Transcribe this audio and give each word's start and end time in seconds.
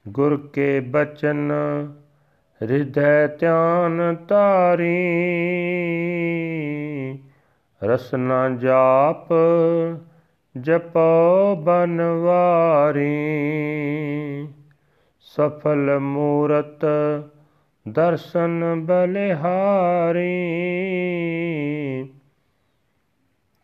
ਗੁਰ 0.08 0.50
ਕੇ 0.52 0.80
ਬਚਨ, 0.80 1.52
ਹਿਰਦੈ 2.62 3.26
ਧਿਆਨ 3.26 4.16
ਤਾਰੀ 4.28 4.96
ਰਸਨਾ 7.82 8.48
ਜਾਪ, 8.48 9.28
ਜਪੋ 10.56 11.56
ਬਨਵਾਰੀ 11.56 13.10
ਸਫਲ 15.20 15.98
ਮੂਰਤ, 15.98 16.84
ਦਰਸ਼ਨ 17.88 18.86
ਬਲਿਹਾਰੀ। 18.86 20.32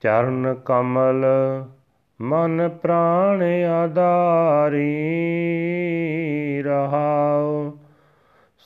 ਚਰਨ 0.00 0.54
ਕਮਲ 0.64 1.24
ਮਨ 2.20 2.68
ਪ੍ਰਾਣ 2.68 3.42
ਆਧਾਰੀ 3.64 4.88
ਰਹਾਉ। 6.62 7.70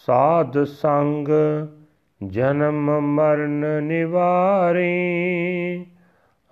ਸਾਧ 0.06 0.64
ਸੰਗ 0.64 1.28
ਜਨਮ 2.26 3.00
ਮਰਨ 3.00 3.82
ਨਿਵਾਰੀ। 3.82 4.86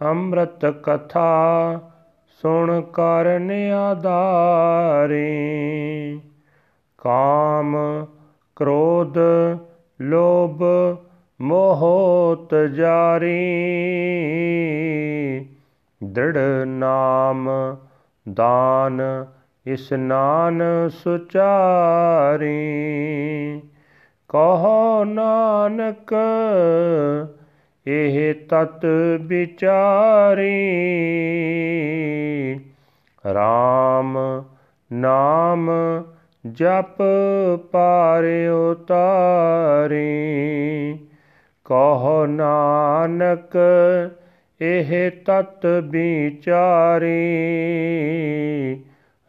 ਅੰਮ੍ਰਿਤ 0.02 0.66
ਕਥਾ 0.66 1.80
ਸੁਣ 2.42 2.80
ਕਰਨ 2.80 3.50
ਆਧਾਰੀ 3.72 5.20
ਕਾਮ 6.98 7.76
ਕ੍ਰੋਧ 8.56 9.18
ਲੋਭ 10.00 10.62
ਮੋਹ 11.40 11.86
ਤਜਾਰੀ 12.50 13.38
ਦ੍ਰਿੜ 16.04 16.38
ਨਾਮ 16.66 17.50
ਦਾਨ 18.32 19.26
ਇਸਨਾਨ 19.66 20.62
ਸੁਚਾਰੀ। 20.88 22.60
ਕਹੋ 24.28 25.04
ਨਾਨਕ, 25.04 26.12
ਇਹ 27.86 28.34
ਤਤ 28.34 28.86
ਵਿਚਾਰੀ। 29.20 30.60
RAM 33.26 34.18
ਨਾਮ 34.92 35.70
ਜਪ 36.52 37.02
ਪਾਰ 37.72 38.24
ਉਤਾਰੀ। 38.70 40.10
ਕਹੋ 41.64 42.26
ਨਾਨਕ 42.26 43.56
ਇਹ 44.62 45.10
ਤਤ 45.10 45.66
ਵਿਚਾਰੀ। 45.66 47.10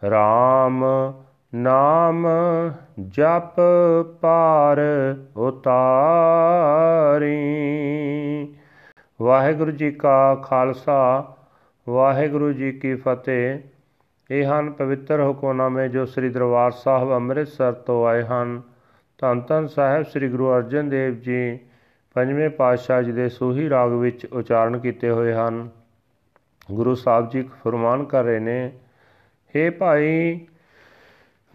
RAM 0.08 0.84
ਨਾਮ 1.56 2.28
ਜਪ 3.08 3.60
ਪਾਰ 4.22 4.80
ਉਤਾਰੀ। 5.38 7.36
ਵਾਹਿਗੁਰੂ 9.22 9.72
ਜੀ 9.72 9.92
ਕਾ 9.92 10.36
ਖਾਲਸਾ, 10.36 11.34
ਵਾਹਿਗੁਰੂ 11.90 12.54
ਜੀ 12.54 12.72
ਕੀ 12.72 12.96
ਫਤਿਹ। 12.96 13.60
ਇਹ 14.32 14.46
ਹਨ 14.46 14.72
ਪਵਿੱਤਰ 14.72 15.24
ਹੁਕਮਨਾਮੇ 15.24 15.90
ਜੋ 15.90 16.06
ਸ੍ਰੀ 16.06 16.30
ਦਰਬਾਰ 16.30 16.72
ਸਾਹਿਬ 16.72 17.12
ਅੰਮ੍ਰਿਤਸਰ 17.12 17.72
ਤੋਂ 17.72 18.08
ਆਏ 18.08 18.24
ਹਨ। 18.24 18.62
ਧੰਨ 19.18 19.42
ਧੰਨ 19.42 19.68
ਸਾਹਿਬ 19.68 20.04
ਸ੍ਰੀ 20.04 20.28
ਗੁਰੂ 20.28 20.56
ਅਰਜਨ 20.56 20.90
ਦੇਵ 20.90 21.14
ਜੀ 21.20 21.60
ਪੰਜਵੇਂ 22.16 22.50
ਪਾਤਸ਼ਾਹ 22.50 23.02
ਜੀ 23.02 23.12
ਦੇ 23.12 23.30
ਸੂਹੀ 23.30 23.70
ਰਾਗ 23.70 23.92
ਵਿੱਚ 23.92 24.26
ਉਚਾਰਨ 24.26 24.80
ਕੀਤੇ 24.80 25.10
ਹੋਏ 25.10 25.34
ਹਨ। 25.34 25.70
ਗੁਰੂ 26.72 26.96
ਸਾਹਿਬ 26.96 27.30
ਜੀ 27.30 27.42
ਫਰਮਾਨ 27.42 28.04
ਕਰ 28.04 28.24
ਰਹੇ 28.24 28.40
ਨੇ 28.40 28.72
हे 29.56 29.72
ਭਾਈ, 29.78 30.40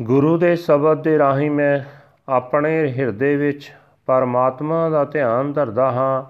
ਗੁਰੂ 0.03 0.39
ਦੇ 0.39 0.57
ਸ਼ਬਦ 0.57 1.03
ਦੇ 1.03 1.19
ਰਾਹੀਂ 1.19 1.51
ਮੈਂ 1.51 1.81
ਆਪਣੇ 2.29 2.93
ਹਿਰਦੇ 2.93 3.37
ਵਿੱਚ 3.37 3.73
ਪਰਮਾਤਮਾ 4.07 4.89
ਦਾ 4.89 5.05
ਧਿਆਨ 5.05 5.53
ਧਰਦਾ 5.53 5.91
ਹਾਂ 5.91 6.25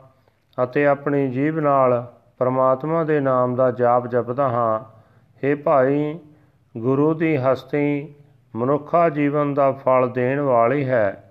ਅਤੇ 0.63 0.87
ਆਪਣੀ 0.87 1.29
ਜੀਭ 1.29 1.59
ਨਾਲ 1.59 2.13
ਪਰਮਾਤਮਾ 2.39 3.05
ਦੇ 3.05 3.21
ਨਾਮ 3.21 3.55
ਦਾ 3.55 3.71
ਜਾਪ 3.71 4.07
ਜਪਦਾ 4.07 4.49
ਹਾਂ। 4.49 4.81
हे 5.43 5.59
ਭਾਈ, 5.59 6.19
ਗੁਰੂ 6.77 7.15
ਦੀ 7.15 7.37
ਹਸਤੀ 7.37 8.15
ਮਨੁੱਖਾ 8.57 9.09
ਜੀਵਨ 9.09 9.55
ਦਾ 9.55 9.73
ਫਲ 9.73 10.09
ਦੇਣ 10.09 10.41
ਵਾਲੀ 10.41 10.85
ਹੈ। 10.85 11.26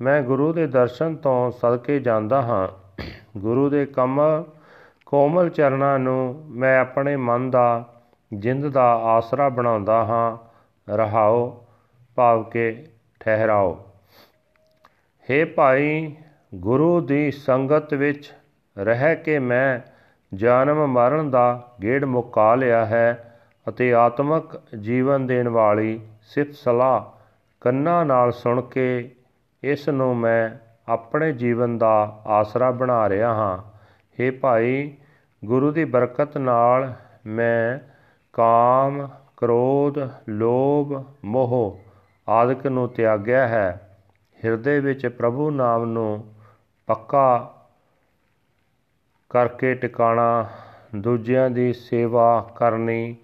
ਮੈਂ 0.00 0.22
ਗੁਰੂ 0.22 0.52
ਦੇ 0.52 0.66
ਦਰਸ਼ਨ 0.66 1.16
ਤੋਂ 1.16 1.50
ਸਦਕੇ 1.50 2.00
ਜਾਂਦਾ 2.00 2.42
ਹਾਂ। 2.42 2.68
ਗੁਰੂ 3.38 3.68
ਦੇ 3.68 3.86
ਕਮਲ 3.86 4.44
ਕੋਮਲ 5.06 5.48
ਚਰਨਾਂ 5.48 5.98
ਨੂੰ 5.98 6.44
ਮੈਂ 6.48 6.80
ਆਪਣੇ 6.80 7.16
ਮਨ 7.16 7.50
ਦਾ, 7.50 7.94
ਜਿੰਦ 8.34 8.68
ਦਾ 8.68 8.94
ਆਸਰਾ 8.94 9.48
ਬਣਾਉਂਦਾ 9.48 10.04
ਹਾਂ। 10.04 10.38
ਰਹਾਓ, 10.92 11.66
ਭਾਵ 12.14 12.42
ਕੇ 12.42 12.86
ਠਹਿਰਾਓ। 13.20 13.86
हे 15.30 15.48
ਭਾਈ, 15.54 16.16
ਗੁਰੂ 16.54 17.00
ਦੀ 17.00 17.30
ਸੰਗਤ 17.30 17.94
ਵਿੱਚ 17.94 18.32
ਰਹਿ 18.78 19.16
ਕੇ 19.16 19.38
ਮੈਂ 19.38 19.80
ਜਨਮ 20.36 20.86
ਮਰਨ 20.86 21.30
ਦਾ 21.30 21.72
ਗੇੜ 21.82 22.04
ਮੁਕਾ 22.04 22.54
ਲਿਆ 22.54 22.86
ਹੈ 22.86 23.40
ਅਤੇ 23.68 23.94
ਆਤਮਿਕ 23.94 24.60
ਜੀਵਨ 24.80 25.26
ਦੇਣ 25.26 25.48
ਵਾਲੀ 25.48 26.00
ਸਿਫਤ 26.22 26.54
ਸਲਾਹ 26.54 27.04
ਕੰਨਾਂ 27.60 28.04
ਨਾਲ 28.04 28.32
ਸੁਣ 28.32 28.60
ਕੇ 28.60 29.14
ਇਸ 29.62 29.88
ਨੂੰ 29.88 30.16
ਮੈਂ 30.16 30.50
ਆਪਣੇ 30.88 31.32
ਜੀਵਨ 31.32 31.78
ਦਾ 31.78 32.22
ਆਸਰਾ 32.26 32.70
ਬਣਾ 32.70 33.08
ਰਿਹਾ 33.08 33.34
ਹਾਂ। 33.34 33.78
हे 34.18 34.34
ਭਾਈ, 34.40 34.96
ਗੁਰੂ 35.44 35.72
ਦੀ 35.72 35.84
ਬਰਕਤ 35.84 36.38
ਨਾਲ 36.38 36.92
ਮੈਂ 37.26 37.78
ਕਾਮ, 38.32 39.08
ਕ੍ਰੋਧ, 39.36 40.10
ਲੋਭ, 40.28 41.04
ਮੋਹ 41.24 41.78
ਆਦਿਕ 42.28 42.66
ਨੂੰ 42.66 42.88
ਤਿਆਗਿਆ 42.88 43.48
ਹੈ। 43.48 43.98
ਹਿਰਦੇ 44.44 44.80
ਵਿੱਚ 44.80 45.06
ਪ੍ਰਭੂ 45.06 45.50
ਨਾਮ 45.50 45.84
ਨੂੰ 45.84 46.34
ਪੱਕਾ 46.86 47.54
ਕਰਕੇ 49.30 49.74
ਟਿਕਾਣਾ, 49.74 50.46
ਦੂਜਿਆਂ 50.96 51.50
ਦੀ 51.50 51.72
ਸੇਵਾ 51.72 52.52
ਕਰਨੀ, 52.56 53.16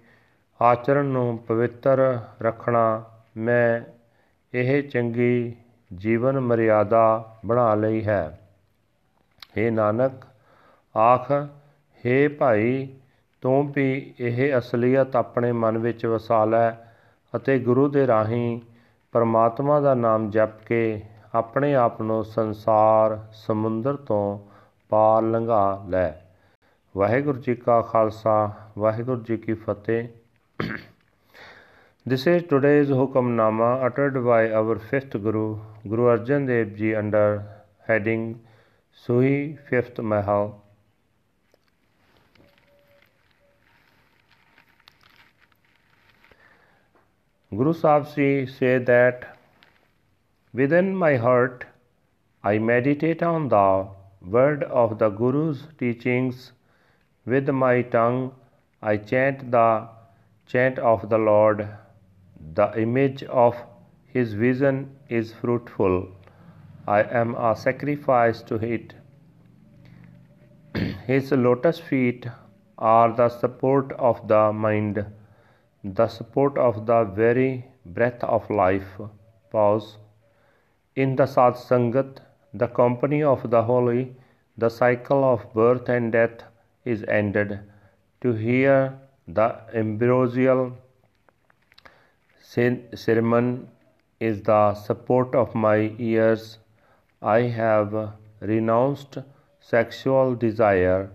ਆਚਰਣ 0.61 1.05
ਨੂੰ 1.05 1.37
ਪਵਿੱਤਰ 1.37 2.19
ਰੱਖਣਾ, 2.41 3.03
ਮੈਂ 3.37 3.81
ਇਹ 4.53 4.83
ਚੰਗੀ 4.83 5.55
ਜੀਵਨ 5.93 6.39
ਮਰਿਆਦਾ 6.39 7.37
ਬਣਾ 7.45 7.75
ਲਈ 7.75 8.03
ਹੈ। 8.03 8.39
हे 9.57 9.73
ਨਾਨਕ, 9.73 10.11
ਆਖ 10.97 11.31
हे 12.05 12.33
ਭਾਈ, 12.39 12.87
ਤੂੰ 13.41 13.71
ਵੀ 13.71 14.13
ਇਹ 14.19 14.57
ਅਸਲੀਅਤ 14.57 15.15
ਆਪਣੇ 15.15 15.51
ਮਨ 15.51 15.77
ਵਿੱਚ 15.77 16.05
ਵਸਾ 16.05 16.45
ਲੈ 16.45 16.71
ਅਤੇ 17.35 17.59
ਗੁਰੂ 17.59 17.87
ਦੇ 17.87 18.07
ਰਾਹੀਂ 18.07 18.61
ਪਰਮਾਤਮਾ 19.11 19.79
ਦਾ 19.79 19.93
ਨਾਮ 19.93 20.29
ਜਪ 20.29 20.65
ਕੇ 20.65 21.01
ਆਪਣੇ 21.33 21.75
ਆਪ 21.75 22.01
ਨੂੰ 22.01 22.25
ਸੰਸਾਰ 22.25 23.27
ਸਮੁੰਦਰ 23.33 23.95
ਤੋਂ 23.95 24.39
ਪਾਰ 24.89 25.23
ਲੰਘਾ 25.23 25.85
ਲੈ। 25.89 26.11
ਵਾਹਿਗੁਰੂ 26.97 27.39
ਜੀ 27.39 27.55
ਕਾ 27.55 27.81
ਖਾਲਸਾ, 27.81 28.53
ਵਾਹਿਗੁਰੂ 28.77 29.21
ਜੀ 29.21 29.37
ਕੀ 29.37 29.53
ਫਤਿਹ। 29.53 30.07
This 32.07 32.27
is 32.27 32.43
today's 32.43 32.89
Hukamnama 32.89 33.83
uttered 33.83 34.23
by 34.23 34.51
our 34.51 34.77
fifth 34.77 35.09
Guru, 35.09 35.59
Guru 35.89 36.03
Arjan 36.15 36.45
Dev 36.45 36.75
Ji 36.77 36.93
under 36.93 37.47
heading 37.87 38.41
Suhi 38.95 39.57
Fifth 39.67 39.97
Mahal. 39.97 40.61
Guru 47.49 47.73
Sahib 47.73 48.05
Ji 48.05 48.77
that 48.77 49.35
within 50.53 50.95
my 50.95 51.15
heart 51.15 51.65
I 52.43 52.59
meditate 52.59 53.23
on 53.23 53.49
the 53.49 53.87
word 54.21 54.61
of 54.65 54.99
the 54.99 55.09
Guru's 55.09 55.63
teachings. 55.79 56.51
With 57.25 57.49
my 57.49 57.81
tongue 57.81 58.31
I 58.83 58.97
chant 58.97 59.49
the 59.49 59.87
chant 60.45 60.77
of 60.77 61.09
the 61.09 61.17
Lord. 61.17 61.67
The 62.53 62.79
image 62.79 63.23
of 63.23 63.55
his 64.05 64.33
vision 64.33 64.95
is 65.09 65.33
fruitful. 65.33 66.07
I 66.87 67.01
am 67.03 67.33
a 67.35 67.55
sacrifice 67.55 68.41
to 68.43 68.55
it. 68.55 68.93
his 71.07 71.31
lotus 71.31 71.79
feet 71.79 72.27
are 72.77 73.15
the 73.15 73.29
support 73.29 73.91
of 73.93 74.27
the 74.27 74.53
mind, 74.53 75.05
the 75.83 76.07
support 76.07 76.57
of 76.57 76.85
the 76.85 77.03
very 77.03 77.65
breath 77.85 78.23
of 78.23 78.49
life. 78.49 79.01
Pause. 79.51 79.97
In 80.95 81.15
the 81.15 81.25
Sat 81.25 81.55
Sangat, 81.55 82.19
the 82.53 82.67
company 82.67 83.23
of 83.23 83.49
the 83.49 83.63
holy, 83.63 84.15
the 84.57 84.69
cycle 84.69 85.23
of 85.23 85.53
birth 85.53 85.89
and 85.89 86.11
death 86.11 86.43
is 86.85 87.03
ended. 87.07 87.59
To 88.21 88.33
hear 88.33 88.97
the 89.27 89.61
ambrosial 89.73 90.77
sermon 92.45 93.47
is 94.19 94.41
the 94.43 94.73
support 94.75 95.35
of 95.35 95.55
my 95.55 95.93
ears. 95.97 96.59
I 97.21 97.39
have 97.59 97.93
renounced 98.39 99.17
sexual 99.59 100.35
desire, 100.35 101.09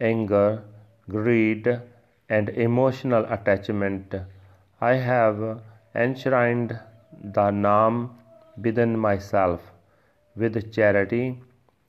anger, 0.00 0.62
greed, 1.08 1.80
and 2.28 2.48
emotional 2.50 3.24
attachment. 3.36 4.14
I 4.80 4.94
have 4.94 5.60
enshrined 5.94 6.78
the 7.22 7.48
Naam 7.64 8.10
within 8.62 8.98
myself 8.98 9.72
with 10.36 10.72
charity 10.72 11.40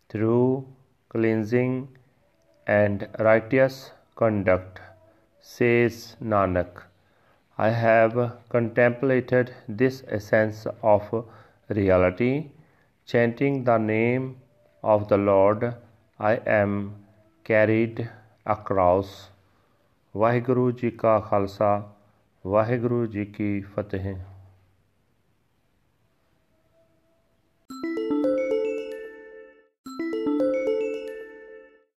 through 0.10 0.66
cleansing 1.10 1.90
and 2.66 3.08
righteous 3.20 3.92
conduct, 4.16 4.80
says 5.40 6.16
Nanak. 6.22 6.87
I 7.59 7.71
have 7.71 8.33
contemplated 8.49 9.53
this 9.81 10.03
essence 10.09 10.67
of 10.83 11.27
reality, 11.71 12.51
chanting 13.09 13.65
the 13.65 13.79
name 13.79 14.37
of 14.85 15.09
the 15.09 15.17
Lord. 15.17 15.75
I 16.21 16.35
am 16.61 16.95
carried 17.45 18.09
across 18.47 19.13
Waheguru 20.17 20.71
ji 20.71 20.91
ਕਾ 20.91 21.19
ਖਾਲਸਾ 21.21 21.93
ਵਾਹਿਗੁਰੂ 22.47 23.07
ਜੀ 23.07 23.25
ਕੀ 23.25 23.61
ਫਤਿਹ 23.61 24.15